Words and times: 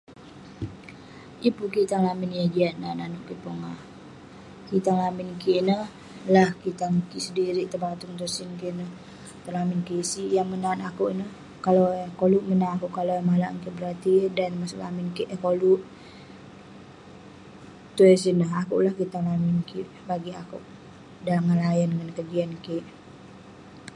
Yeng 1.41 1.55
pun 1.57 1.69
kitang 1.75 2.03
lamin 2.07 2.31
yah 2.37 2.47
jiak 2.53 2.75
nat 2.81 2.93
nanouk 2.97 3.25
kik 3.27 3.41
pongah. 3.43 3.79
Kitang 4.69 4.99
lamin 5.03 5.29
kik 5.41 5.57
ineh 5.61 5.81
lah 6.35 6.49
kitang 6.63 6.93
kik 7.09 7.23
sedirik 7.25 7.67
tong 7.71 7.81
batung 7.85 8.13
tong 8.19 8.33
sin 8.35 8.51
kik 8.59 8.73
neh 8.79 8.91
tong 9.43 9.55
lamin 9.57 9.79
kik. 9.87 10.03
Sik 10.11 10.29
yah 10.35 10.45
menat 10.51 10.77
akouk 10.89 11.11
ineh, 11.13 11.31
kalau 11.65 11.85
yah 11.99 12.09
koluk 12.19 12.43
menat 12.49 12.71
akouk, 12.75 12.91
kalau 12.99 13.17
berarti 13.77 14.13
dan 14.37 14.49
neh 14.51 14.59
maseg 14.61 14.81
lamin 14.85 15.07
kik 15.15 15.27
eh 15.33 15.39
koluk 15.45 15.81
tuai 17.95 18.15
sineh. 18.23 18.49
Akouk 18.61 18.81
lah 18.85 18.93
kitang 18.99 19.25
lamin 19.31 19.57
kik 19.69 19.87
bagik 20.09 20.35
akouk. 20.43 20.63
Tuai 21.23 21.39
ngelayan 21.45 21.89
ngan 21.95 22.09
kejian 22.17 22.51
kik. 22.65 22.85